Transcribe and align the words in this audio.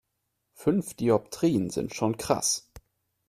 Fünf 0.55 0.95
Dioptrien 0.95 1.69
sind 1.69 1.93
schon 1.93 2.17
krass. 2.17 2.71